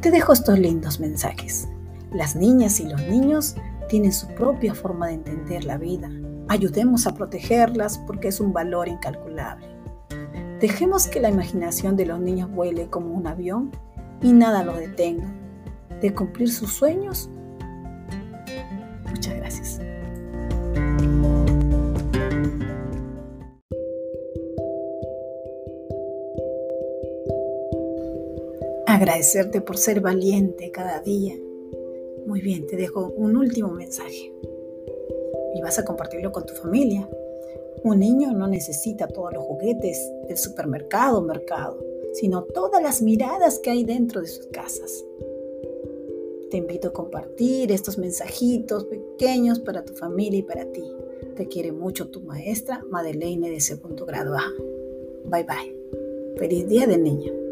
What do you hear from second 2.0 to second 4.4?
Las niñas y los niños tienen su